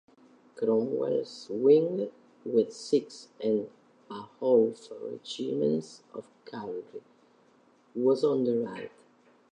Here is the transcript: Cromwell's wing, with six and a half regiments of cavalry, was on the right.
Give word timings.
Cromwell's 0.55 1.45
wing, 1.51 2.09
with 2.43 2.73
six 2.73 3.27
and 3.39 3.69
a 4.09 4.13
half 4.39 4.91
regiments 4.99 6.01
of 6.15 6.27
cavalry, 6.43 7.03
was 7.93 8.23
on 8.23 8.43
the 8.45 8.57
right. 8.57 8.91